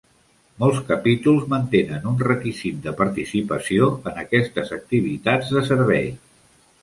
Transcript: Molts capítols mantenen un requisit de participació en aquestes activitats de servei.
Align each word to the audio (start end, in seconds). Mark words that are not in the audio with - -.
Molts 0.61 0.77
capítols 0.85 1.43
mantenen 1.53 2.07
un 2.11 2.15
requisit 2.29 2.79
de 2.87 2.93
participació 3.03 3.91
en 4.13 4.17
aquestes 4.23 4.75
activitats 4.81 5.53
de 5.59 5.67
servei. 5.69 6.11